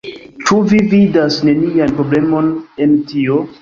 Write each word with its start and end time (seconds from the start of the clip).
Ĉu 0.47 0.57
vi 0.71 0.79
vidas 0.93 1.39
nenian 1.51 1.97
problemon 2.01 2.53
en 2.89 3.03
tio? 3.15 3.45